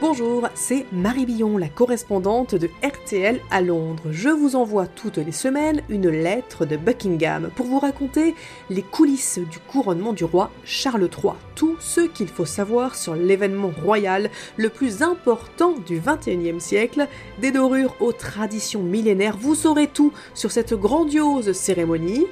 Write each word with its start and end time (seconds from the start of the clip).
Bonjour, 0.00 0.48
c'est 0.54 0.86
Marie 0.92 1.26
Billon, 1.26 1.58
la 1.58 1.68
correspondante 1.68 2.54
de 2.54 2.70
RTL 2.82 3.38
à 3.50 3.60
Londres. 3.60 4.04
Je 4.10 4.30
vous 4.30 4.56
envoie 4.56 4.86
toutes 4.86 5.18
les 5.18 5.30
semaines 5.30 5.82
une 5.90 6.08
lettre 6.08 6.64
de 6.64 6.78
Buckingham 6.78 7.50
pour 7.54 7.66
vous 7.66 7.78
raconter 7.78 8.34
les 8.70 8.80
coulisses 8.80 9.38
du 9.38 9.58
couronnement 9.58 10.14
du 10.14 10.24
roi 10.24 10.50
Charles 10.64 11.02
III, 11.02 11.34
tout 11.54 11.76
ce 11.80 12.00
qu'il 12.00 12.28
faut 12.28 12.46
savoir 12.46 12.94
sur 12.94 13.14
l'événement 13.14 13.72
royal 13.84 14.30
le 14.56 14.70
plus 14.70 15.02
important 15.02 15.74
du 15.86 16.00
XXIe 16.00 16.62
siècle, 16.62 17.06
des 17.38 17.50
dorures 17.50 17.94
aux 18.00 18.12
traditions 18.12 18.82
millénaires, 18.82 19.36
vous 19.36 19.54
saurez 19.54 19.86
tout 19.86 20.14
sur 20.32 20.50
cette 20.50 20.72
grandiose 20.72 21.52
cérémonie 21.52 22.26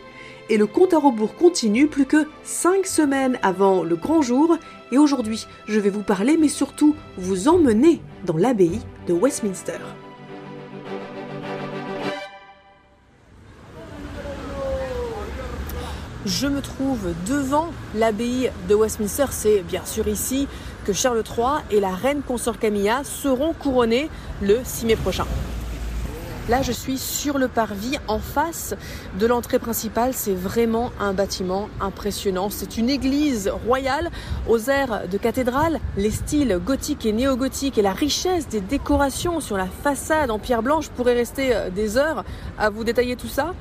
et 0.49 0.57
le 0.57 0.67
compte 0.67 0.95
à 0.95 0.99
rebours 0.99 1.35
continue 1.37 1.87
plus 1.87 2.07
que 2.07 2.27
5 2.43 2.87
semaines 2.87 3.39
avant 3.43 3.83
le 3.83 3.97
grand 3.97 4.23
jour. 4.23 4.57
Et 4.93 4.99
aujourd'hui, 4.99 5.47
je 5.67 5.79
vais 5.79 5.91
vous 5.91 6.03
parler, 6.03 6.37
mais 6.37 6.49
surtout 6.49 6.95
vous 7.17 7.49
emmener 7.49 8.01
dans 8.25 8.37
l'abbaye 8.37 8.81
de 9.07 9.13
Westminster. 9.13 9.79
Je 16.27 16.47
me 16.47 16.61
trouve 16.61 17.15
devant 17.27 17.69
l'abbaye 17.95 18.51
de 18.69 18.75
Westminster. 18.75 19.27
C'est 19.31 19.61
bien 19.63 19.85
sûr 19.85 20.09
ici 20.09 20.47
que 20.85 20.93
Charles 20.93 21.23
III 21.25 21.63
et 21.71 21.81
la 21.81 21.91
reine 21.91 22.23
consort 22.23 22.59
Camilla 22.59 23.03
seront 23.05 23.55
couronnés 23.55 24.11
le 24.43 24.59
6 24.63 24.87
mai 24.87 24.97
prochain. 24.97 25.27
Là, 26.49 26.63
je 26.63 26.73
suis 26.73 26.97
sur 26.97 27.37
le 27.37 27.47
parvis 27.47 27.99
en 28.09 28.19
face 28.19 28.75
de 29.19 29.27
l'entrée 29.27 29.59
principale. 29.59 30.15
C'est 30.15 30.35
vraiment 30.35 30.93
un 30.99 31.13
bâtiment 31.13 31.69
impressionnant. 31.79 32.49
C'est 32.49 32.79
une 32.79 32.89
église 32.89 33.53
royale 33.67 34.09
aux 34.49 34.59
airs 34.71 35.07
de 35.09 35.19
cathédrale. 35.19 35.79
Les 35.99 36.11
styles 36.11 36.59
gothiques 36.65 37.05
et 37.05 37.13
néo-gothiques 37.13 37.77
et 37.77 37.83
la 37.83 37.93
richesse 37.93 38.49
des 38.49 38.63
décorations 38.63 39.41
sur 39.41 39.59
la 39.59 39.67
façade 39.67 40.31
en 40.31 40.39
pierre 40.39 40.63
blanche 40.63 40.89
pourraient 40.89 41.13
rester 41.13 41.55
euh, 41.55 41.69
des 41.69 41.99
heures 41.99 42.25
à 42.59 42.71
vous 42.71 42.83
détailler 42.83 43.17
tout 43.17 43.29
ça. 43.29 43.53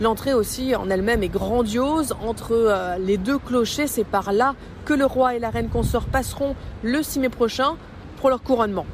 L'entrée 0.00 0.34
aussi 0.34 0.74
en 0.74 0.90
elle-même 0.90 1.22
est 1.22 1.28
grandiose. 1.28 2.12
Entre 2.26 2.54
euh, 2.54 2.98
les 2.98 3.18
deux 3.18 3.38
clochers, 3.38 3.86
c'est 3.86 4.02
par 4.02 4.32
là 4.32 4.56
que 4.84 4.94
le 4.94 5.06
roi 5.06 5.36
et 5.36 5.38
la 5.38 5.50
reine 5.50 5.68
consort 5.68 6.06
passeront 6.06 6.56
le 6.82 7.04
6 7.04 7.20
mai 7.20 7.28
prochain 7.28 7.76
pour 8.16 8.30
leur 8.30 8.42
couronnement. 8.42 8.86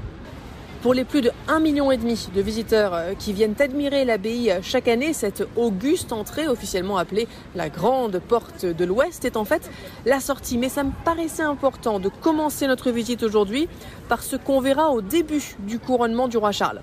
Pour 0.83 0.95
les 0.95 1.05
plus 1.05 1.23
de 1.23 1.31
1,5 1.49 1.61
million 1.61 1.89
de 1.89 2.41
visiteurs 2.41 2.95
euh, 2.95 3.15
qui 3.19 3.33
viennent 3.33 3.57
admirer 3.59 4.05
l'abbaye 4.05 4.55
chaque 4.63 4.87
année, 4.87 5.13
cette 5.13 5.43
auguste 5.57 6.13
entrée, 6.13 6.47
officiellement 6.47 6.99
appelée 6.99 7.27
la 7.57 7.69
Grande 7.69 8.21
Porte 8.21 8.65
de 8.65 8.85
l'Ouest, 8.85 9.25
est 9.25 9.37
en 9.37 9.45
fait 9.45 9.69
la 10.07 10.21
sortie. 10.21 10.57
Mais 10.57 10.69
ça 10.69 10.85
me 10.85 10.93
paraissait 11.05 11.43
important 11.43 11.99
de 11.99 12.09
commencer 12.09 12.69
notre 12.69 12.93
visite 12.93 13.25
aujourd'hui 13.25 13.69
par 14.09 14.23
ce 14.23 14.37
qu'on 14.37 14.61
verra 14.61 14.91
au 14.91 15.01
début 15.03 15.43
du 15.61 15.81
couronnement 15.81 16.29
du 16.29 16.37
roi 16.37 16.53
Charles. 16.53 16.81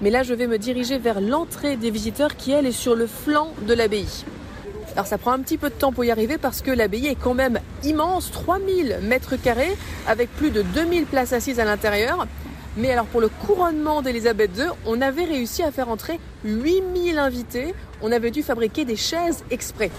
Mais 0.00 0.10
là, 0.10 0.24
je 0.24 0.34
vais 0.34 0.48
me 0.48 0.58
diriger 0.58 0.98
vers 0.98 1.20
l'entrée 1.20 1.76
des 1.76 1.92
visiteurs 1.92 2.36
qui, 2.36 2.50
elle, 2.50 2.66
est 2.66 2.72
sur 2.72 2.96
le 2.96 3.06
flanc 3.06 3.52
de 3.68 3.74
l'abbaye. 3.74 4.24
Alors 4.94 5.06
ça 5.06 5.16
prend 5.16 5.32
un 5.32 5.38
petit 5.38 5.56
peu 5.56 5.70
de 5.70 5.74
temps 5.74 5.92
pour 5.92 6.04
y 6.04 6.10
arriver 6.10 6.36
parce 6.36 6.60
que 6.60 6.70
l'abbaye 6.70 7.06
est 7.06 7.14
quand 7.14 7.32
même 7.32 7.58
immense, 7.82 8.30
3000 8.30 8.98
mètres 9.02 9.36
carrés, 9.36 9.74
avec 10.06 10.30
plus 10.36 10.50
de 10.50 10.60
2000 10.62 11.06
places 11.06 11.32
assises 11.32 11.60
à 11.60 11.64
l'intérieur. 11.64 12.26
Mais 12.76 12.90
alors 12.90 13.06
pour 13.06 13.20
le 13.20 13.28
couronnement 13.28 14.02
d'Elisabeth 14.02 14.50
II, 14.56 14.66
on 14.84 15.00
avait 15.00 15.24
réussi 15.24 15.62
à 15.62 15.72
faire 15.72 15.88
entrer 15.88 16.20
8000 16.44 17.18
invités. 17.18 17.74
On 18.02 18.12
avait 18.12 18.30
dû 18.30 18.42
fabriquer 18.42 18.84
des 18.84 18.96
chaises 18.96 19.44
exprès. 19.50 19.90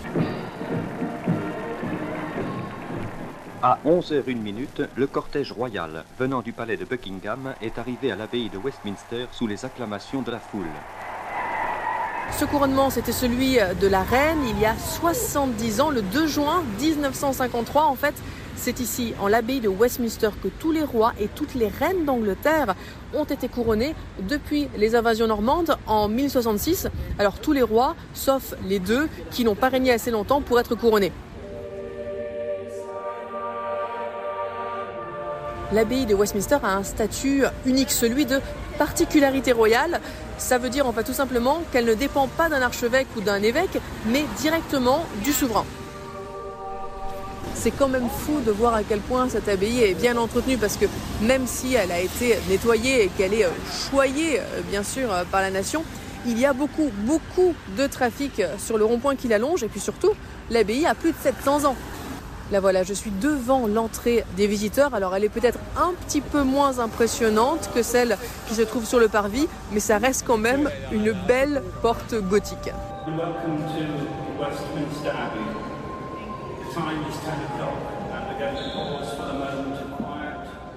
À 3.63 3.79
11h01, 3.85 4.87
le 4.95 5.07
cortège 5.07 5.53
royal 5.53 6.03
venant 6.19 6.41
du 6.41 6.51
palais 6.51 6.77
de 6.77 6.85
Buckingham 6.85 7.53
est 7.61 7.79
arrivé 7.79 8.11
à 8.11 8.15
l'abbaye 8.15 8.49
de 8.49 8.57
Westminster 8.57 9.25
sous 9.31 9.47
les 9.47 9.65
acclamations 9.65 10.21
de 10.21 10.31
la 10.31 10.39
foule. 10.39 10.65
Ce 12.37 12.45
couronnement, 12.45 12.89
c'était 12.89 13.11
celui 13.11 13.57
de 13.79 13.87
la 13.87 14.01
reine 14.01 14.39
il 14.49 14.59
y 14.59 14.65
a 14.65 14.75
70 14.75 15.81
ans, 15.81 15.89
le 15.91 16.01
2 16.01 16.27
juin 16.27 16.63
1953. 16.79 17.83
En 17.83 17.95
fait, 17.95 18.15
c'est 18.55 18.79
ici, 18.79 19.13
en 19.21 19.27
l'abbaye 19.27 19.59
de 19.59 19.69
Westminster, 19.69 20.29
que 20.41 20.47
tous 20.47 20.71
les 20.71 20.83
rois 20.83 21.13
et 21.19 21.27
toutes 21.27 21.53
les 21.53 21.67
reines 21.67 22.05
d'Angleterre 22.05 22.75
ont 23.13 23.23
été 23.23 23.47
couronnés 23.47 23.95
depuis 24.27 24.67
les 24.77 24.95
invasions 24.95 25.27
normandes 25.27 25.77
en 25.85 26.07
1066. 26.07 26.87
Alors 27.19 27.39
tous 27.39 27.51
les 27.51 27.61
rois, 27.61 27.95
sauf 28.13 28.55
les 28.67 28.79
deux, 28.79 29.07
qui 29.29 29.43
n'ont 29.43 29.55
pas 29.55 29.69
régné 29.69 29.91
assez 29.91 30.09
longtemps 30.09 30.41
pour 30.41 30.59
être 30.59 30.75
couronnés. 30.75 31.11
L'abbaye 35.71 36.05
de 36.05 36.13
Westminster 36.13 36.57
a 36.63 36.75
un 36.75 36.83
statut 36.83 37.43
unique, 37.65 37.89
celui 37.91 38.25
de 38.25 38.39
particularité 38.77 39.51
royale. 39.51 40.01
Ça 40.37 40.57
veut 40.57 40.69
dire 40.69 40.87
en 40.87 40.93
fait 40.93 41.03
tout 41.03 41.13
simplement 41.13 41.61
qu'elle 41.71 41.85
ne 41.85 41.93
dépend 41.93 42.27
pas 42.27 42.49
d'un 42.49 42.61
archevêque 42.61 43.07
ou 43.15 43.21
d'un 43.21 43.41
évêque, 43.41 43.79
mais 44.05 44.25
directement 44.39 45.05
du 45.23 45.31
souverain. 45.31 45.65
C'est 47.55 47.71
quand 47.71 47.87
même 47.87 48.09
fou 48.09 48.41
de 48.45 48.51
voir 48.51 48.73
à 48.73 48.83
quel 48.83 48.99
point 48.99 49.29
cette 49.29 49.47
abbaye 49.47 49.83
est 49.83 49.93
bien 49.93 50.17
entretenue 50.17 50.57
parce 50.57 50.75
que 50.75 50.85
même 51.21 51.47
si 51.47 51.75
elle 51.75 51.91
a 51.91 51.99
été 52.01 52.37
nettoyée 52.49 53.05
et 53.05 53.07
qu'elle 53.07 53.33
est 53.33 53.45
euh, 53.45 53.51
choyée 53.89 54.39
euh, 54.39 54.61
bien 54.69 54.83
sûr 54.83 55.13
euh, 55.13 55.23
par 55.31 55.41
la 55.41 55.49
nation, 55.49 55.85
il 56.25 56.37
y 56.37 56.45
a 56.45 56.51
beaucoup, 56.51 56.89
beaucoup 57.05 57.53
de 57.77 57.87
trafic 57.87 58.41
sur 58.57 58.77
le 58.77 58.85
rond-point 58.85 59.15
qui 59.15 59.27
l'allonge 59.27 59.63
et 59.63 59.67
puis 59.67 59.79
surtout, 59.79 60.11
l'abbaye 60.49 60.85
a 60.85 60.95
plus 60.95 61.11
de 61.11 61.17
700 61.21 61.65
ans. 61.65 61.75
Là 62.53 62.59
voilà, 62.59 62.83
je 62.83 62.93
suis 62.93 63.09
devant 63.09 63.65
l'entrée 63.65 64.23
des 64.37 64.45
visiteurs. 64.45 64.93
Alors 64.93 65.15
elle 65.15 65.23
est 65.23 65.29
peut-être 65.29 65.57
un 65.75 65.91
petit 66.05 66.21
peu 66.21 66.43
moins 66.43 66.77
impressionnante 66.77 67.71
que 67.73 67.81
celle 67.81 68.15
qui 68.47 68.53
se 68.53 68.61
trouve 68.61 68.85
sur 68.85 68.99
le 68.99 69.07
parvis, 69.07 69.47
mais 69.71 69.79
ça 69.79 69.97
reste 69.97 70.23
quand 70.27 70.37
même 70.37 70.69
une 70.91 71.13
belle 71.27 71.63
porte 71.81 72.13
gothique. 72.13 72.69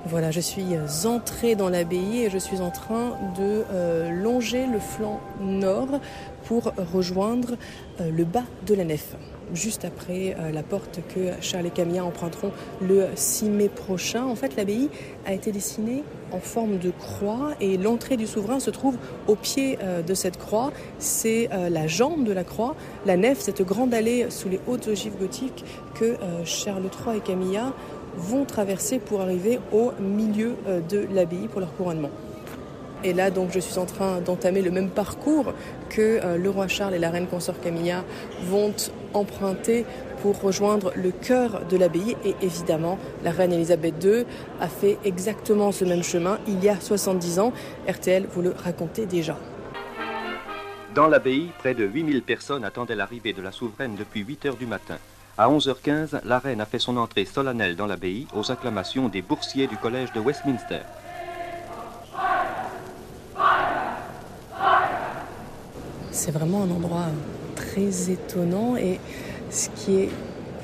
Voilà, 0.09 0.31
je 0.31 0.41
suis 0.41 0.65
entrée 1.05 1.57
dans 1.57 1.69
l'abbaye 1.69 2.23
et 2.23 2.31
je 2.31 2.39
suis 2.39 2.61
en 2.61 2.71
train 2.71 3.19
de 3.37 3.65
euh, 3.73 4.11
longer 4.23 4.67
le 4.67 4.79
flanc 4.79 5.21
nord 5.41 6.01
pour 6.47 6.73
rejoindre 6.93 7.57
euh, 8.01 8.11
le 8.11 8.25
bas 8.25 8.45
de 8.67 8.75
la 8.75 8.85
nef 8.85 9.17
juste 9.55 9.85
après 9.85 10.35
euh, 10.39 10.51
la 10.51 10.65
porte 10.65 10.99
que 11.15 11.31
Charles 11.41 11.67
et 11.67 11.71
Camilla 11.71 12.05
emprunteront 12.05 12.51
le 12.83 13.07
6 13.15 13.45
mai 13.45 13.69
prochain. 13.69 14.25
En 14.25 14.35
fait, 14.35 14.57
l'abbaye 14.57 14.89
a 15.25 15.35
été 15.35 15.53
dessinée 15.53 16.03
en 16.33 16.41
forme 16.41 16.79
de 16.79 16.91
croix 16.91 17.51
et 17.61 17.77
l'entrée 17.77 18.17
du 18.17 18.27
souverain 18.27 18.59
se 18.59 18.71
trouve 18.71 18.97
au 19.29 19.37
pied 19.37 19.79
euh, 19.83 20.03
de 20.03 20.15
cette 20.15 20.37
croix. 20.37 20.73
C'est 20.99 21.49
la 21.71 21.87
jambe 21.87 22.25
de 22.25 22.33
la 22.33 22.43
croix, 22.43 22.75
la 23.07 23.17
nef, 23.17 23.39
cette 23.39 23.63
grande 23.63 23.95
allée 23.95 24.27
sous 24.31 24.49
les 24.49 24.59
hautes 24.67 24.89
ogives 24.89 25.17
gothiques 25.17 25.65
que 25.95 26.17
Charles 26.45 26.83
III 27.07 27.19
et 27.19 27.21
Camilla 27.21 27.73
vont 28.17 28.45
traverser 28.45 28.99
pour 28.99 29.21
arriver 29.21 29.61
au 29.73 29.93
milieu 30.01 30.55
de 30.89 31.07
l'abbaye 31.13 31.49
pour 31.49 31.61
leur 31.61 31.75
couronnement. 31.77 32.11
Et 33.05 33.13
là, 33.13 33.31
donc, 33.31 33.51
je 33.53 33.61
suis 33.61 33.79
en 33.79 33.87
train 33.87 34.21
d'entamer 34.21 34.63
le 34.63 34.71
même 34.71 34.91
parcours 34.91 35.53
que 35.89 36.21
euh, 36.23 36.39
le 36.39 36.51
roi 36.51 36.69
Charles 36.69 36.95
et 36.95 36.99
la 36.99 37.11
reine 37.11 37.27
consort 37.27 37.61
Camilla 37.61 38.05
vont 38.45 38.75
emprunter 39.15 39.85
pour 40.23 40.41
rejoindre 40.41 40.93
le 40.97 41.11
cœur 41.11 41.65
de 41.69 41.77
l'abbaye. 41.77 42.17
Et 42.25 42.35
évidemment, 42.43 42.99
la 43.23 43.31
reine 43.31 43.53
Elisabeth 43.53 44.03
II 44.03 44.25
a 44.61 44.69
fait 44.69 44.99
exactement 45.05 45.73
ce 45.73 45.85
même 45.85 46.03
chemin 46.03 46.39
il 46.49 46.63
y 46.65 46.69
a 46.69 46.81
70 46.81 47.39
ans. 47.39 47.53
RTL 47.89 48.27
vous 48.33 48.43
le 48.43 48.55
racontez 48.57 49.07
déjà. 49.07 49.37
Dans 50.95 51.09
l'abbaye, 51.09 51.51
près 51.59 51.75
de 51.75 51.85
8000 51.85 52.23
personnes 52.23 52.65
attendaient 52.65 52.97
l'arrivée 52.97 53.35
de 53.35 53.43
la 53.43 53.53
souveraine 53.53 53.97
depuis 53.97 54.23
8 54.23 54.47
heures 54.47 54.57
du 54.57 54.67
matin. 54.67 54.97
À 55.39 55.51
11h15, 55.51 56.21
la 56.25 56.39
reine 56.39 56.63
a 56.63 56.65
fait 56.65 56.79
son 56.79 56.97
entrée 56.97 57.27
solennelle 57.27 57.77
dans 57.77 57.87
l'abbaye 57.87 58.27
aux 58.35 58.51
acclamations 58.51 59.09
des 59.09 59.21
boursiers 59.21 59.67
du 59.67 59.77
collège 59.77 60.11
de 60.13 60.21
Westminster. 60.21 60.81
C'est 66.27 66.33
vraiment 66.33 66.65
un 66.65 66.71
endroit 66.73 67.05
très 67.55 68.11
étonnant 68.11 68.77
et 68.77 68.99
ce 69.49 69.69
qui 69.77 69.95
est 69.95 70.09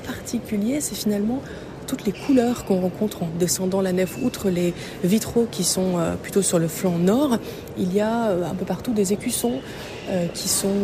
particulier, 0.05 0.81
c'est 0.81 0.93
finalement 0.93 1.39
toutes 1.87 2.03
les 2.03 2.11
couleurs 2.11 2.65
qu'on 2.65 2.81
rencontre 2.81 3.23
en 3.23 3.29
descendant 3.39 3.79
la 3.79 3.93
nef, 3.93 4.17
outre 4.21 4.49
les 4.49 4.73
vitraux 5.05 5.47
qui 5.49 5.63
sont 5.63 5.97
euh, 5.97 6.15
plutôt 6.15 6.41
sur 6.41 6.59
le 6.59 6.67
flanc 6.67 6.97
nord, 6.97 7.37
il 7.77 7.93
y 7.95 8.01
a 8.01 8.31
euh, 8.31 8.43
un 8.43 8.55
peu 8.55 8.65
partout 8.65 8.91
des 8.91 9.13
écussons 9.13 9.61
euh, 10.09 10.27
qui, 10.33 10.49
sont, 10.49 10.83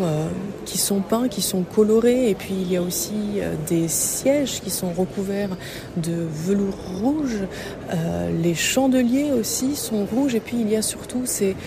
qui 0.63 0.77
sont 0.77 1.01
peints, 1.01 1.27
qui 1.27 1.41
sont 1.41 1.63
colorés, 1.63 2.29
et 2.29 2.35
puis 2.35 2.53
il 2.53 2.71
y 2.71 2.77
a 2.77 2.81
aussi 2.81 3.41
des 3.67 3.89
sièges 3.89 4.61
qui 4.61 4.69
sont 4.69 4.93
recouverts 4.93 5.57
de 5.97 6.25
velours 6.45 6.77
rouge, 7.01 7.39
les 8.41 8.55
chandeliers 8.55 9.33
aussi 9.33 9.75
sont 9.75 10.05
rouges, 10.05 10.35
et 10.35 10.39
puis 10.39 10.55
il 10.61 10.69
y 10.69 10.77
a 10.77 10.81
surtout 10.81 11.23
ces, 11.25 11.57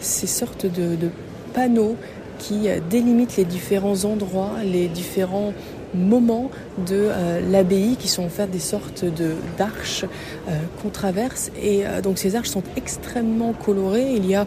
ces 0.00 0.26
sortes 0.26 0.64
de, 0.64 0.96
de 0.96 1.10
panneaux 1.52 1.96
qui 2.42 2.68
délimite 2.90 3.36
les 3.36 3.44
différents 3.44 4.04
endroits, 4.04 4.50
les 4.64 4.88
différents 4.88 5.52
moments 5.94 6.50
de 6.86 7.08
euh, 7.10 7.40
l'abbaye 7.50 7.96
qui 7.96 8.08
sont 8.08 8.24
en 8.24 8.28
fait 8.28 8.46
des 8.46 8.58
sortes 8.58 9.04
de 9.04 9.34
d'arches 9.58 10.04
euh, 10.04 10.52
qu'on 10.80 10.88
traverse. 10.88 11.50
Et 11.60 11.86
euh, 11.86 12.00
donc 12.00 12.18
ces 12.18 12.36
arches 12.36 12.48
sont 12.48 12.62
extrêmement 12.76 13.52
colorées. 13.52 14.14
Il 14.14 14.26
y 14.26 14.34
a 14.34 14.46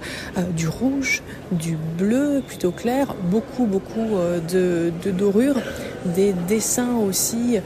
du 0.56 0.68
rouge 0.68 1.22
du 1.52 1.78
bleu 1.98 2.42
plutôt 2.46 2.72
clair 2.72 3.16
beaucoup 3.30 3.66
beaucoup 3.66 4.18
de, 4.52 4.92
de 5.04 5.12
dorures 5.12 5.62
des 6.06 6.34
dessins 6.48 6.98
aussi 6.98 7.60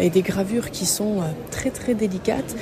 et 0.00 0.10
des 0.10 0.22
gravures 0.22 0.70
qui 0.70 0.86
sont 0.86 1.20
très 1.50 1.70
très 1.70 1.94
délicates. 1.94 2.56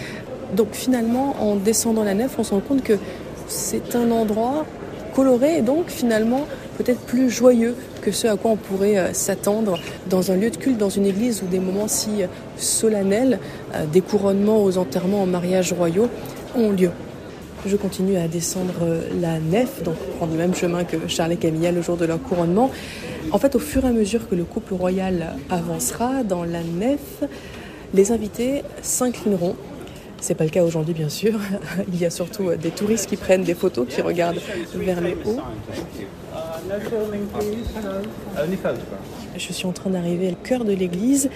Donc 0.55 0.69
finalement 0.73 1.37
en 1.41 1.57
descendant 1.57 2.05
la 2.05 2.15
nef 2.15 2.39
on 2.39 2.45
se 2.45 2.55
rend 2.55 2.61
compte 2.61 2.83
que 2.83 2.99
c'est 3.47 3.97
un 3.97 4.11
endroit 4.11 4.67
coloré 5.15 5.59
et 5.59 5.63
donc 5.63 5.89
finalement 5.89 6.47
peut-être 6.83 7.01
plus 7.01 7.29
joyeux 7.29 7.75
que 8.01 8.11
ce 8.11 8.27
à 8.27 8.37
quoi 8.37 8.53
on 8.53 8.57
pourrait 8.57 8.97
euh, 8.97 9.13
s'attendre 9.13 9.79
dans 10.09 10.33
un 10.33 10.37
lieu 10.37 10.49
de 10.49 10.57
culte, 10.57 10.79
dans 10.79 10.89
une 10.89 11.05
église 11.05 11.43
où 11.43 11.47
des 11.47 11.59
moments 11.59 11.89
si 11.89 12.23
euh, 12.23 12.27
solennels, 12.57 13.39
euh, 13.75 13.85
des 13.85 14.01
couronnements 14.01 14.65
aux 14.65 14.79
enterrements 14.79 15.23
en 15.23 15.27
mariage 15.27 15.75
royaux 15.75 16.09
ont 16.57 16.71
lieu. 16.71 16.91
Je 17.67 17.77
continue 17.77 18.17
à 18.17 18.29
descendre 18.29 18.73
la 19.21 19.39
nef, 19.39 19.83
donc 19.83 19.97
prendre 20.17 20.33
le 20.33 20.39
même 20.39 20.55
chemin 20.55 20.85
que 20.85 20.97
Charles 21.07 21.33
et 21.33 21.37
Camilla 21.37 21.71
le 21.71 21.83
jour 21.83 21.99
de 21.99 22.07
leur 22.07 22.23
couronnement. 22.23 22.71
En 23.31 23.39
fait, 23.39 23.55
au 23.55 23.59
fur 23.59 23.85
et 23.85 23.89
à 23.89 23.93
mesure 23.93 24.27
que 24.27 24.35
le 24.35 24.45
couple 24.45 24.73
royal 24.73 25.35
avancera 25.51 26.23
dans 26.23 26.45
la 26.45 26.63
nef, 26.63 27.23
les 27.93 28.13
invités 28.13 28.63
s'inclineront. 28.81 29.57
C'est 30.23 30.35
pas 30.35 30.45
le 30.45 30.51
cas 30.51 30.65
aujourd'hui, 30.65 30.95
bien 30.95 31.11
sûr. 31.11 31.39
Il 31.93 32.01
y 32.01 32.07
a 32.07 32.11
surtout 32.11 32.49
des 32.55 32.71
touristes 32.71 33.11
qui 33.11 33.17
prennent 33.17 33.45
des 33.45 33.55
photos, 33.55 33.87
qui 33.87 34.01
regardent 34.01 34.41
vers 34.75 35.03
le 35.03 35.11
haut. 35.27 35.41
Je 39.37 39.53
suis 39.53 39.67
en 39.67 39.73
train 39.73 39.91
d'arriver 39.91 40.31
au 40.31 40.35
cœur 40.47 40.65
de 40.65 40.73
l'église. 40.73 41.31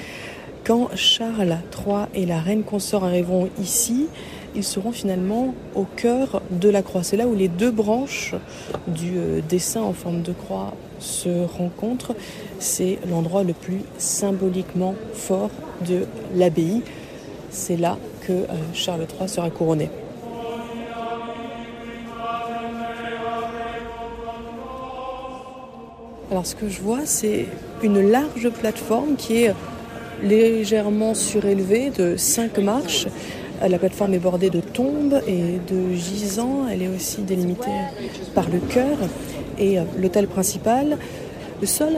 Quand 0.65 0.89
Charles 0.95 1.59
III 1.77 2.07
et 2.15 2.25
la 2.25 2.41
reine 2.41 2.63
consort 2.63 3.05
arriveront 3.05 3.49
ici, 3.61 4.07
ils 4.55 4.65
seront 4.65 4.93
finalement 4.93 5.55
au 5.75 5.85
cœur 5.85 6.41
de 6.51 6.69
la 6.69 6.83
croix. 6.83 7.03
C'est 7.03 7.17
là 7.17 7.27
où 7.27 7.35
les 7.35 7.49
deux 7.49 7.71
branches 7.71 8.35
du 8.87 9.15
euh, 9.17 9.41
dessin 9.49 9.83
en 9.83 9.93
forme 9.93 10.23
de 10.23 10.33
croix 10.33 10.73
se 11.01 11.45
rencontrent. 11.45 12.15
C'est 12.61 12.99
l'endroit 13.11 13.43
le 13.43 13.53
plus 13.53 13.81
symboliquement 13.99 14.95
fort 15.13 15.51
de 15.87 16.07
l'abbaye. 16.35 16.83
C'est 17.51 17.77
là 17.77 17.99
que 18.27 18.33
euh, 18.33 18.47
Charles 18.73 19.07
III 19.19 19.29
sera 19.29 19.51
couronné. 19.51 19.91
Alors 26.31 26.47
ce 26.47 26.55
que 26.55 26.69
je 26.69 26.81
vois, 26.81 27.01
c'est 27.05 27.47
une 27.83 28.11
large 28.11 28.49
plateforme 28.49 29.17
qui 29.17 29.43
est 29.43 29.55
légèrement 30.23 31.15
surélevée 31.15 31.91
de 31.91 32.17
5 32.17 32.59
marches. 32.59 33.07
La 33.67 33.79
plateforme 33.79 34.15
est 34.15 34.19
bordée 34.19 34.51
de 34.51 34.61
tombes 34.61 35.21
et 35.27 35.59
de 35.71 35.95
gisants. 35.95 36.67
Elle 36.71 36.83
est 36.83 36.89
aussi 36.89 37.23
délimitée 37.23 37.71
par 38.35 38.49
le 38.49 38.59
chœur 38.59 38.97
et 39.59 39.79
euh, 39.79 39.85
l'hôtel 39.99 40.27
principal. 40.27 40.99
Le 41.61 41.67
sol 41.67 41.93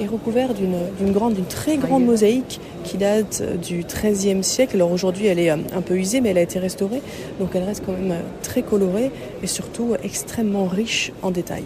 est 0.00 0.06
recouvert 0.06 0.52
d'une 0.52 1.12
grande, 1.12 1.34
d'une 1.34 1.44
très 1.46 1.76
grande 1.76 2.04
mosaïque 2.04 2.60
qui 2.84 2.96
date 2.96 3.42
du 3.62 3.84
XIIIe 3.84 4.42
siècle. 4.42 4.76
Alors 4.76 4.90
aujourd'hui, 4.90 5.26
elle 5.26 5.38
est 5.38 5.50
euh, 5.50 5.56
un 5.74 5.82
peu 5.82 5.96
usée, 5.96 6.20
mais 6.20 6.30
elle 6.30 6.38
a 6.38 6.42
été 6.42 6.58
restaurée, 6.58 7.02
donc 7.38 7.50
elle 7.54 7.64
reste 7.64 7.84
quand 7.86 7.92
même 7.92 8.12
euh, 8.12 8.20
très 8.42 8.62
colorée 8.62 9.10
et 9.42 9.46
surtout 9.46 9.94
extrêmement 10.02 10.66
riche 10.66 11.12
en 11.22 11.30
détails 11.30 11.64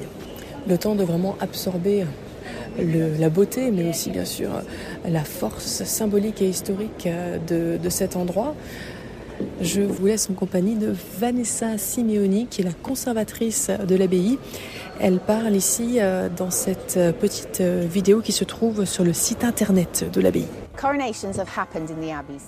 le 0.68 0.78
temps 0.78 0.94
de 0.94 1.04
vraiment 1.04 1.36
absorber 1.40 2.04
la 2.78 3.28
beauté, 3.28 3.70
mais 3.70 3.88
aussi 3.90 4.10
bien 4.10 4.24
sûr 4.24 4.50
la 5.08 5.24
force 5.24 5.84
symbolique 5.84 6.42
et 6.42 6.48
historique 6.48 7.06
euh, 7.06 7.38
de, 7.38 7.82
de 7.82 7.88
cet 7.88 8.16
endroit. 8.16 8.54
Je 9.62 9.80
vous 9.80 10.06
laisse 10.06 10.28
en 10.30 10.34
compagnie 10.34 10.74
de 10.74 10.94
Vanessa 11.18 11.78
Simeoni, 11.78 12.46
qui 12.46 12.60
est 12.60 12.64
la 12.64 12.72
conservatrice 12.72 13.70
de 13.70 13.96
l'abbaye. 13.96 14.38
Elle 15.00 15.18
parle 15.18 15.54
ici 15.56 15.96
euh, 15.98 16.28
dans 16.34 16.50
cette 16.50 16.96
euh, 16.98 17.12
petite 17.12 17.60
vidéo 17.62 18.20
qui 18.20 18.32
se 18.32 18.44
trouve 18.44 18.84
sur 18.84 19.04
le 19.04 19.12
site 19.12 19.44
internet 19.44 20.04
de 20.12 20.20
l'abbaye. 20.20 20.46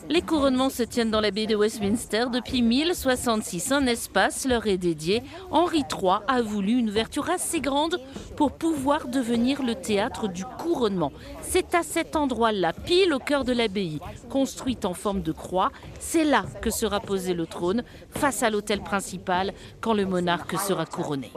Les 0.08 0.22
couronnements 0.22 0.70
se 0.70 0.82
tiennent 0.82 1.10
dans 1.10 1.20
l'abbaye 1.20 1.46
de 1.46 1.54
Westminster 1.54 2.26
depuis 2.32 2.62
1066. 2.62 3.72
Un 3.72 3.86
espace 3.86 4.46
leur 4.46 4.66
est 4.66 4.78
dédié. 4.78 5.22
Henri 5.50 5.80
III 5.90 6.20
a 6.28 6.40
voulu 6.40 6.78
une 6.78 6.88
ouverture 6.88 7.28
assez 7.28 7.60
grande 7.60 8.00
pour 8.36 8.52
pouvoir 8.52 9.08
devenir 9.08 9.62
le 9.62 9.74
théâtre 9.74 10.28
du 10.28 10.44
couronnement. 10.44 11.12
C'est 11.42 11.74
à 11.74 11.82
cet 11.82 12.16
endroit-là, 12.16 12.72
pile 12.72 13.12
au 13.12 13.18
cœur 13.18 13.44
de 13.44 13.52
l'abbaye, 13.52 14.00
construite 14.30 14.86
en 14.86 14.94
forme 14.94 15.20
de 15.20 15.32
croix, 15.32 15.70
c'est 16.00 16.24
là 16.24 16.44
que 16.62 16.70
sera 16.70 17.00
posé 17.00 17.34
le 17.34 17.46
trône, 17.46 17.84
face 18.10 18.42
à 18.42 18.48
l'autel 18.48 18.80
principal, 18.80 19.52
quand 19.82 19.92
le 19.92 20.06
monarque 20.06 20.58
sera 20.58 20.86
couronné. 20.86 21.30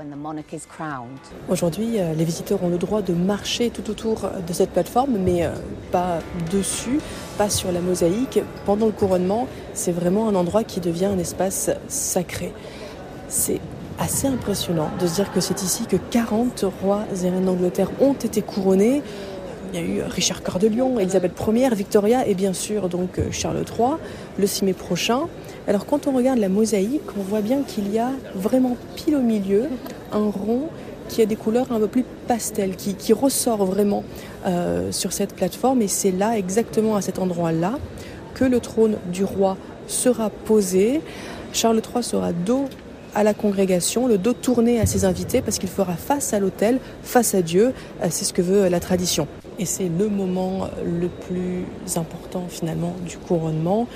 Aujourd'hui, 1.49 1.99
euh, 1.99 2.13
les 2.13 2.23
visiteurs 2.23 2.63
ont 2.63 2.69
le 2.69 2.77
droit 2.77 3.01
de 3.01 3.13
marcher 3.13 3.69
tout 3.71 3.89
autour 3.89 4.29
de 4.47 4.53
cette 4.53 4.71
plateforme, 4.71 5.17
mais 5.17 5.45
euh, 5.45 5.53
pas 5.91 6.19
dessus, 6.51 6.84
pas 7.37 7.49
sur 7.49 7.71
la 7.71 7.81
mosaïque. 7.81 8.39
Pendant 8.65 8.87
le 8.87 8.91
couronnement, 8.91 9.47
c'est 9.73 9.91
vraiment 9.91 10.27
un 10.27 10.35
endroit 10.35 10.63
qui 10.63 10.79
devient 10.79 11.05
un 11.05 11.17
espace 11.17 11.69
sacré. 11.87 12.53
C'est 13.27 13.59
assez 13.99 14.27
impressionnant 14.27 14.89
de 14.99 15.07
se 15.07 15.15
dire 15.15 15.31
que 15.31 15.39
c'est 15.39 15.61
ici 15.63 15.85
que 15.85 15.95
40 15.95 16.65
rois 16.81 17.03
et 17.11 17.29
reines 17.29 17.45
d'Angleterre 17.45 17.89
ont 18.01 18.13
été 18.13 18.41
couronnés. 18.41 19.01
Il 19.73 19.79
y 19.79 19.83
a 19.83 19.85
eu 19.85 20.01
Richard 20.03 20.43
Cœur 20.43 20.59
de 20.59 20.67
Lion, 20.67 20.99
Elisabeth 20.99 21.33
Ier, 21.53 21.69
Victoria 21.73 22.27
et 22.27 22.33
bien 22.33 22.53
sûr 22.53 22.87
donc 22.87 23.19
euh, 23.19 23.29
Charles 23.31 23.57
III 23.57 23.95
le 24.37 24.47
6 24.47 24.63
mai 24.63 24.73
prochain. 24.73 25.21
Alors 25.67 25.85
quand 25.85 26.07
on 26.07 26.13
regarde 26.13 26.39
la 26.39 26.49
mosaïque, 26.49 27.01
on 27.17 27.23
voit 27.23 27.41
bien 27.41 27.61
qu'il 27.63 27.91
y 27.91 27.99
a 27.99 28.11
vraiment 28.35 28.77
pile 28.95 29.15
au 29.15 29.21
milieu 29.21 29.63
un 30.13 30.29
rond 30.29 30.69
qui 31.09 31.21
a 31.21 31.25
des 31.25 31.35
couleurs 31.35 31.71
un 31.71 31.79
peu 31.79 31.87
plus 31.87 32.05
pastel, 32.27 32.75
qui, 32.75 33.13
ressort 33.13 33.65
vraiment 33.65 34.03
euh, 34.45 34.91
sur 34.91 35.13
cette 35.13 35.33
plateforme. 35.33 35.81
Et 35.81 35.87
c'est 35.87 36.11
là, 36.11 36.37
exactement 36.37 36.95
à 36.95 37.01
cet 37.01 37.19
endroit-là, 37.19 37.77
que 38.33 38.45
le 38.45 38.59
trône 38.59 38.97
du 39.11 39.23
roi 39.23 39.57
sera 39.87 40.29
posé. 40.29 41.01
Charles 41.53 41.81
III 41.95 42.03
sera 42.03 42.33
dos 42.33 42.65
à 43.13 43.23
la 43.23 43.33
congrégation, 43.33 44.07
le 44.07 44.17
dos 44.17 44.33
tourné 44.33 44.81
à 44.81 44.85
ses 44.85 45.05
invités, 45.05 45.41
parce 45.41 45.57
qu'il 45.57 45.69
fera 45.69 45.93
face 45.93 46.33
à 46.33 46.39
l'autel, 46.39 46.79
face 47.01 47.33
à 47.33 47.41
Dieu. 47.41 47.73
Euh, 48.01 48.07
c'est 48.09 48.25
ce 48.25 48.33
que 48.33 48.41
veut 48.41 48.67
la 48.67 48.79
tradition. 48.79 49.27
Et 49.57 49.65
c'est 49.65 49.89
le 49.89 50.09
moment 50.09 50.67
le 50.83 51.07
plus 51.07 51.63
important 51.95 52.43
finalement 52.49 52.93
du 53.07 53.17
couronnement. 53.17 53.87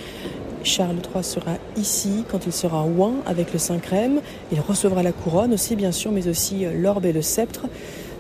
Charles 0.64 0.98
III 1.14 1.24
sera 1.24 1.58
ici 1.78 2.26
quand 2.30 2.46
il 2.46 2.52
sera 2.52 2.84
oint 2.84 3.16
avec 3.26 3.54
le 3.54 3.60
Saint-Crème. 3.60 4.22
Il 4.52 4.60
recevra 4.60 5.04
la 5.04 5.12
couronne 5.12 5.54
aussi 5.54 5.76
bien 5.76 5.92
sûr, 5.92 6.12
mais 6.12 6.28
aussi 6.28 6.66
l'orbe 6.74 7.06
et 7.06 7.14
le 7.14 7.22
sceptre. 7.22 7.66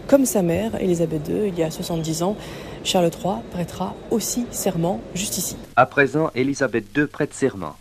Comme 0.08 0.26
sa 0.26 0.42
mère, 0.42 0.82
Élisabeth 0.82 1.28
II, 1.30 1.48
il 1.48 1.58
y 1.58 1.64
a 1.64 1.70
70 1.70 2.24
ans, 2.24 2.36
Charles 2.84 3.12
III 3.14 3.36
prêtera 3.52 3.96
aussi 4.10 4.46
serment 4.52 5.02
juste 5.14 5.38
ici. 5.38 5.56
À 5.76 5.86
présent, 5.86 6.32
Élisabeth 6.34 6.86
II 6.98 7.06
prête 7.08 7.34
serment. 7.34 7.76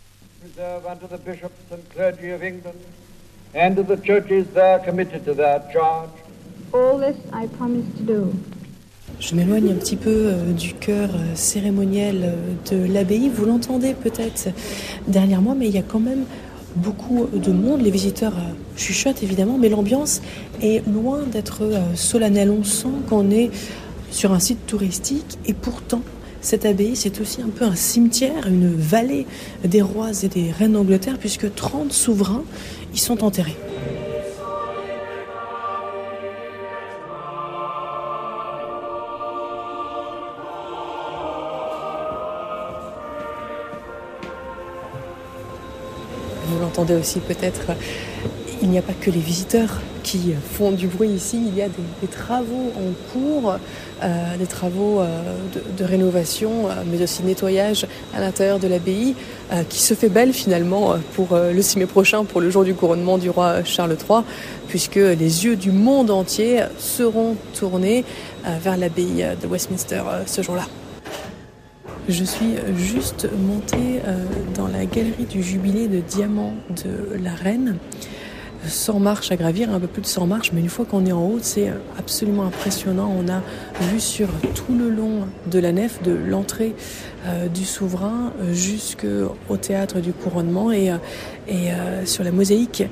and 3.55 3.75
to 3.75 3.83
the 3.83 3.97
churches 3.97 4.47
there 4.53 4.79
committed 4.79 5.25
to 5.25 5.33
their 5.33 5.61
charge. 5.71 6.11
All 6.73 6.97
this 6.97 7.17
I 7.33 7.47
promise 7.47 7.85
to 7.97 8.03
do. 8.03 8.33
Je 9.19 9.35
m'éloigne 9.35 9.69
un 9.71 9.75
petit 9.75 9.97
peu 9.97 10.09
euh, 10.09 10.53
du 10.53 10.73
cœur 10.73 11.09
euh, 11.13 11.35
cérémoniel 11.35 12.21
euh, 12.23 12.71
de 12.71 12.93
l'abbaye. 12.93 13.29
Vous 13.29 13.43
l'entendez 13.43 13.93
peut-être 13.93 14.47
derrière 15.07 15.41
moi, 15.41 15.55
mais 15.57 15.67
il 15.67 15.75
y 15.75 15.77
a 15.77 15.83
quand 15.83 15.99
même 15.99 16.23
beaucoup 16.77 17.27
de 17.33 17.51
monde. 17.51 17.81
Les 17.81 17.91
visiteurs 17.91 18.33
chuchotent 18.77 19.21
évidemment, 19.21 19.57
mais 19.59 19.67
l'ambiance 19.67 20.21
est 20.61 20.87
loin 20.87 21.23
d'être 21.29 21.63
solennelle. 21.95 22.49
On 22.49 22.63
sent 22.63 22.87
qu'on 23.09 23.29
est 23.29 23.49
sur 24.09 24.31
un 24.31 24.39
site 24.39 24.65
touristique 24.67 25.37
et 25.45 25.53
pourtant, 25.53 26.01
cette 26.39 26.65
abbaye, 26.65 26.95
c'est 26.95 27.19
aussi 27.19 27.41
un 27.41 27.49
peu 27.49 27.65
un 27.65 27.75
cimetière, 27.75 28.47
une 28.47 28.73
vallée 28.73 29.25
des 29.65 29.81
rois 29.81 30.11
et 30.23 30.29
des 30.29 30.51
reines 30.51 30.73
d'Angleterre, 30.73 31.17
puisque 31.19 31.53
30 31.53 31.91
souverains 31.91 32.43
y 32.93 32.97
sont 32.97 33.25
enterrés. 33.25 33.57
Aussi 46.83 47.19
peut-être, 47.19 47.71
il 48.61 48.69
n'y 48.69 48.77
a 48.77 48.81
pas 48.81 48.93
que 48.93 49.09
les 49.09 49.19
visiteurs 49.19 49.81
qui 50.03 50.33
font 50.53 50.71
du 50.71 50.87
bruit 50.87 51.09
ici. 51.09 51.39
Il 51.45 51.55
y 51.55 51.61
a 51.61 51.67
des, 51.67 52.07
travaux 52.07 52.71
en 52.75 53.11
cours, 53.11 53.55
euh, 54.03 54.37
des 54.37 54.45
travaux 54.45 54.99
euh, 54.99 55.21
de, 55.77 55.83
rénovation, 55.83 56.67
mais 56.91 57.01
aussi 57.01 57.23
nettoyage 57.23 57.85
à 58.13 58.19
l'intérieur 58.19 58.59
de 58.59 58.67
l'abbaye, 58.67 59.15
qui 59.69 59.79
se 59.79 59.93
fait 59.93 60.09
belle 60.09 60.33
finalement 60.33 60.95
pour 61.15 61.29
le 61.35 61.61
6 61.61 61.79
mai 61.79 61.85
prochain, 61.85 62.23
pour 62.23 62.41
le 62.41 62.49
jour 62.49 62.63
du 62.63 62.73
couronnement 62.73 63.17
du 63.17 63.29
roi 63.29 63.63
Charles 63.63 63.97
III, 64.09 64.19
puisque 64.67 64.95
les 64.95 65.45
yeux 65.45 65.55
du 65.55 65.71
monde 65.71 66.11
entier 66.11 66.61
seront 66.77 67.35
tournés 67.57 68.03
vers 68.45 68.77
l'abbaye 68.77 69.25
de 69.41 69.47
Westminster 69.47 70.03
ce 70.27 70.41
jour-là. 70.41 70.67
Je 72.09 72.23
suis 72.23 72.55
juste 72.75 73.29
montée 73.47 74.01
dans 74.55 74.67
la 74.67 74.85
galerie 74.85 75.25
du 75.25 75.43
jubilé 75.43 75.87
de 75.87 75.99
diamants 75.99 76.55
de 76.83 77.21
la 77.23 77.35
reine. 77.35 77.77
100 78.67 78.99
marches 78.99 79.31
à 79.31 79.35
gravir, 79.35 79.71
un 79.71 79.79
peu 79.79 79.87
plus 79.87 80.01
de 80.01 80.07
100 80.07 80.27
marches, 80.27 80.51
mais 80.51 80.59
une 80.59 80.69
fois 80.69 80.85
qu'on 80.85 81.05
est 81.05 81.11
en 81.11 81.25
haut, 81.25 81.39
c'est 81.41 81.71
absolument 81.97 82.43
impressionnant. 82.43 83.13
On 83.17 83.29
a 83.31 83.41
vu 83.91 83.99
sur 83.99 84.27
tout 84.55 84.75
le 84.75 84.89
long 84.89 85.27
de 85.49 85.59
la 85.59 85.71
nef, 85.71 86.01
de 86.01 86.11
l'entrée 86.11 86.75
euh, 87.25 87.47
du 87.47 87.63
souverain 87.63 88.33
jusqu'au 88.51 89.57
théâtre 89.57 89.99
du 89.99 90.11
couronnement 90.11 90.71
et, 90.71 90.91
euh, 90.91 90.97
et 91.47 91.71
euh, 91.71 92.05
sur 92.05 92.23
la 92.23 92.31
mosaïque 92.31 92.83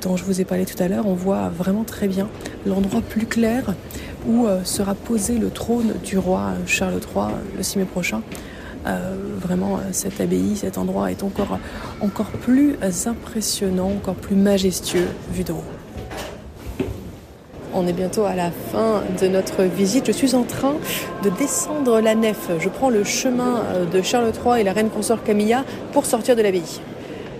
dont 0.00 0.16
je 0.16 0.24
vous 0.24 0.40
ai 0.40 0.44
parlé 0.44 0.64
tout 0.64 0.80
à 0.80 0.88
l'heure, 0.88 1.06
on 1.06 1.14
voit 1.14 1.48
vraiment 1.48 1.84
très 1.84 2.08
bien 2.08 2.28
l'endroit 2.66 3.02
plus 3.02 3.26
clair 3.26 3.74
où 4.28 4.46
sera 4.64 4.94
posé 4.94 5.38
le 5.38 5.50
trône 5.50 5.94
du 6.04 6.18
roi 6.18 6.52
Charles 6.66 7.00
III 7.14 7.28
le 7.56 7.62
6 7.62 7.78
mai 7.78 7.84
prochain. 7.84 8.22
Euh, 8.90 9.14
vraiment, 9.40 9.76
euh, 9.76 9.80
cette 9.92 10.20
abbaye, 10.20 10.56
cet 10.56 10.78
endroit 10.78 11.10
est 11.10 11.22
encore, 11.22 11.58
encore 12.00 12.26
plus 12.26 12.76
impressionnant, 13.06 13.92
encore 13.96 14.14
plus 14.14 14.36
majestueux 14.36 15.08
vu 15.32 15.44
d'en 15.44 15.54
haut. 15.54 16.84
On 17.72 17.86
est 17.86 17.92
bientôt 17.92 18.24
à 18.24 18.34
la 18.34 18.50
fin 18.50 19.02
de 19.20 19.28
notre 19.28 19.62
visite. 19.62 20.06
Je 20.08 20.12
suis 20.12 20.34
en 20.34 20.42
train 20.42 20.74
de 21.22 21.30
descendre 21.30 22.00
la 22.00 22.16
nef. 22.16 22.50
Je 22.58 22.68
prends 22.68 22.90
le 22.90 23.04
chemin 23.04 23.62
euh, 23.74 23.84
de 23.86 24.02
Charles 24.02 24.32
III 24.44 24.60
et 24.60 24.64
la 24.64 24.72
reine 24.72 24.90
consort 24.90 25.22
Camilla 25.22 25.64
pour 25.92 26.04
sortir 26.04 26.34
de 26.34 26.42
l'abbaye. 26.42 26.80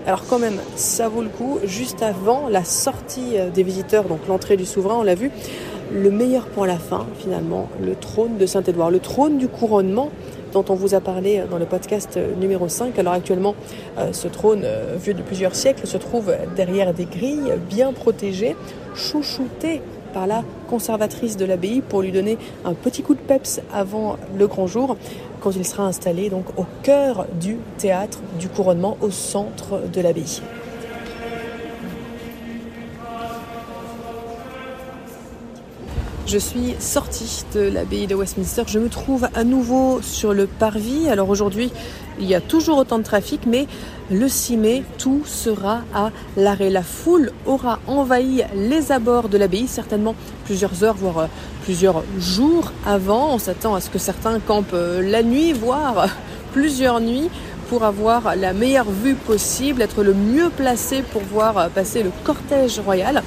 Alors 0.07 0.25
quand 0.27 0.39
même, 0.39 0.57
ça 0.75 1.09
vaut 1.09 1.21
le 1.21 1.29
coup. 1.29 1.59
Juste 1.65 2.01
avant 2.01 2.47
la 2.49 2.63
sortie 2.63 3.35
des 3.53 3.61
visiteurs, 3.61 4.05
donc 4.05 4.19
l'entrée 4.27 4.57
du 4.57 4.65
souverain, 4.65 4.95
on 4.95 5.03
l'a 5.03 5.13
vu, 5.13 5.29
le 5.93 6.09
meilleur 6.09 6.47
pour 6.47 6.65
la 6.65 6.77
fin, 6.77 7.05
finalement, 7.19 7.69
le 7.85 7.93
trône 7.93 8.37
de 8.37 8.47
Saint-Édouard, 8.47 8.89
le 8.89 8.99
trône 8.99 9.37
du 9.37 9.47
couronnement 9.47 10.09
dont 10.51 10.65
on 10.69 10.75
vous 10.75 10.95
a 10.95 10.99
parlé 10.99 11.43
dans 11.49 11.57
le 11.57 11.65
podcast 11.65 12.19
numéro 12.39 12.67
5. 12.67 12.97
Alors 12.99 13.13
actuellement, 13.13 13.55
euh, 13.97 14.13
ce 14.13 14.27
trône, 14.27 14.61
euh, 14.63 14.95
vieux 15.01 15.13
de 15.13 15.21
plusieurs 15.21 15.55
siècles, 15.55 15.87
se 15.87 15.97
trouve 15.97 16.33
derrière 16.55 16.93
des 16.93 17.05
grilles, 17.05 17.53
bien 17.69 17.93
protégé, 17.93 18.55
chouchouté 18.95 19.81
par 20.13 20.27
la 20.27 20.43
conservatrice 20.69 21.37
de 21.37 21.45
l'abbaye 21.45 21.81
pour 21.81 22.01
lui 22.01 22.11
donner 22.11 22.37
un 22.65 22.73
petit 22.73 23.01
coup 23.01 23.15
de 23.15 23.19
peps 23.19 23.61
avant 23.73 24.17
le 24.37 24.47
grand 24.47 24.67
jour, 24.67 24.97
quand 25.39 25.51
il 25.51 25.65
sera 25.65 25.83
installé 25.83 26.29
donc 26.29 26.45
au 26.57 26.65
cœur 26.83 27.27
du 27.39 27.57
théâtre 27.77 28.19
du 28.39 28.49
couronnement, 28.49 28.97
au 29.01 29.09
centre 29.09 29.79
de 29.91 30.01
l'abbaye. 30.01 30.41
Je 36.31 36.37
suis 36.37 36.75
sortie 36.79 37.43
de 37.53 37.59
l'abbaye 37.59 38.07
de 38.07 38.15
Westminster. 38.15 38.63
Je 38.65 38.79
me 38.79 38.87
trouve 38.87 39.27
à 39.35 39.43
nouveau 39.43 40.01
sur 40.01 40.33
le 40.33 40.47
parvis. 40.47 41.09
Alors 41.09 41.29
aujourd'hui, 41.29 41.73
il 42.21 42.25
y 42.25 42.33
a 42.33 42.39
toujours 42.39 42.77
autant 42.77 42.99
de 42.99 43.03
trafic, 43.03 43.41
mais 43.45 43.67
le 44.09 44.29
6 44.29 44.55
mai, 44.55 44.83
tout 44.97 45.23
sera 45.25 45.81
à 45.93 46.11
l'arrêt. 46.37 46.69
La 46.69 46.83
foule 46.83 47.33
aura 47.45 47.79
envahi 47.85 48.43
les 48.55 48.93
abords 48.93 49.27
de 49.27 49.37
l'abbaye, 49.37 49.67
certainement 49.67 50.15
plusieurs 50.45 50.85
heures, 50.85 50.95
voire 50.95 51.17
euh, 51.17 51.27
plusieurs 51.65 52.01
jours 52.17 52.71
avant. 52.85 53.33
On 53.33 53.37
s'attend 53.37 53.75
à 53.75 53.81
ce 53.81 53.89
que 53.89 53.99
certains 53.99 54.39
campent 54.39 54.67
euh, 54.73 55.01
la 55.01 55.23
nuit, 55.23 55.51
voire 55.51 56.07
plusieurs 56.53 57.01
nuits 57.01 57.29
pour 57.67 57.83
avoir 57.83 58.37
la 58.37 58.53
meilleure 58.53 58.89
vue 58.89 59.15
possible, 59.15 59.81
être 59.81 60.01
le 60.01 60.13
mieux 60.13 60.49
placé 60.49 61.01
pour 61.01 61.23
voir 61.23 61.57
euh, 61.57 61.67
passer 61.67 62.03
le 62.03 62.11
cortège 62.23 62.79
royal. 62.79 63.21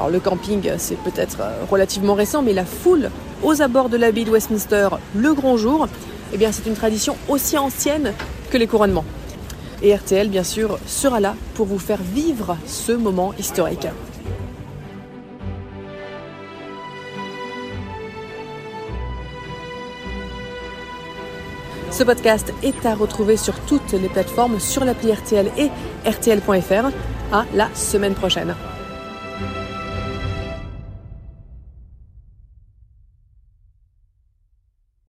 Alors 0.00 0.10
le 0.10 0.18
camping, 0.18 0.66
c'est 0.78 0.96
peut-être 0.96 1.40
euh, 1.42 1.62
relativement 1.70 2.14
récent, 2.14 2.40
mais 2.40 2.54
la 2.54 2.64
foule 2.64 3.10
aux 3.42 3.60
abords 3.60 3.90
de 3.90 3.98
l'abbaye 3.98 4.24
de 4.24 4.30
Westminster 4.30 4.88
le 5.14 5.34
grand 5.34 5.58
jour, 5.58 5.88
eh 6.32 6.38
bien 6.38 6.52
c'est 6.52 6.64
une 6.66 6.74
tradition 6.74 7.18
aussi 7.28 7.58
ancienne 7.58 8.14
que 8.50 8.56
les 8.56 8.66
couronnements. 8.66 9.04
Et 9.82 9.94
RTL, 9.94 10.30
bien 10.30 10.42
sûr, 10.42 10.78
sera 10.86 11.20
là 11.20 11.34
pour 11.52 11.66
vous 11.66 11.78
faire 11.78 12.00
vivre 12.00 12.56
ce 12.66 12.92
moment 12.92 13.34
historique. 13.38 13.88
Ce 21.90 22.04
podcast 22.04 22.54
est 22.62 22.86
à 22.86 22.94
retrouver 22.94 23.36
sur 23.36 23.60
toutes 23.66 23.92
les 23.92 24.08
plateformes, 24.08 24.60
sur 24.60 24.86
l'appli 24.86 25.12
RTL 25.12 25.50
et 25.58 25.68
RTL.fr. 26.08 26.86
À 27.32 27.44
la 27.54 27.68
semaine 27.74 28.14
prochaine. 28.14 28.54